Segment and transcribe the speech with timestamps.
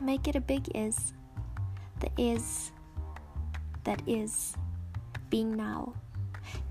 [0.00, 1.12] make it a big is.
[2.00, 2.72] The is
[3.84, 4.54] that is
[5.30, 5.94] being now.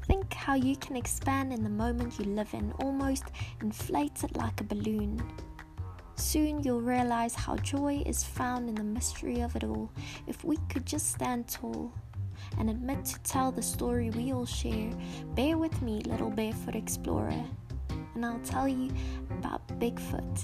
[0.06, 3.26] Think how you can expand in the moment you live in, almost
[3.62, 5.22] inflate it like a balloon.
[6.16, 9.92] Soon you'll realize how joy is found in the mystery of it all.
[10.26, 11.92] If we could just stand tall
[12.58, 14.92] and admit to tell the story we all share,
[15.36, 17.44] bear with me, little barefoot explorer,
[18.16, 18.92] and I'll tell you
[19.30, 20.44] about Bigfoot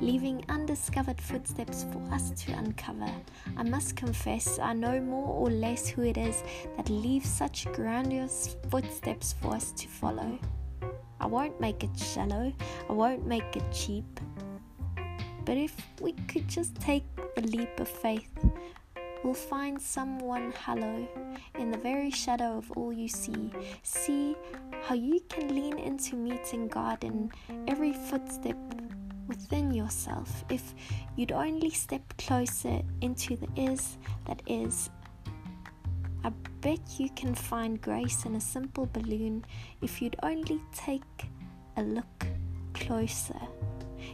[0.00, 3.10] leaving undiscovered footsteps for us to uncover.
[3.56, 6.42] I must confess, I know more or less who it is
[6.76, 10.38] that leaves such grandiose footsteps for us to follow.
[11.20, 12.52] I won't make it shallow,
[12.88, 14.20] I won't make it cheap.
[15.44, 18.30] But if we could just take the leap of faith,
[19.24, 21.08] we'll find someone hollow
[21.58, 23.50] in the very shadow of all you see.
[23.82, 24.36] See
[24.82, 27.32] how you can lean into meeting God in
[27.66, 28.56] every footstep
[29.28, 30.74] within yourself if
[31.16, 34.90] you'd only step closer into the is that is.
[36.24, 36.30] I
[36.60, 39.44] bet you can find grace in a simple balloon
[39.82, 41.30] if you'd only take
[41.76, 42.26] a look
[42.74, 43.40] closer.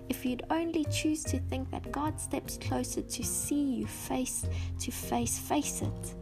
[0.09, 4.47] If you'd only choose to think that God steps closer to see you face
[4.81, 6.15] to face, face it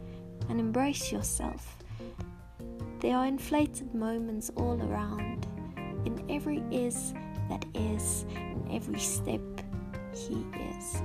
[0.49, 1.77] and embrace yourself.
[2.99, 5.47] There are inflated moments all around.
[6.05, 7.13] In every is
[7.49, 9.41] that is, in every step
[10.13, 10.45] He
[10.77, 11.01] is.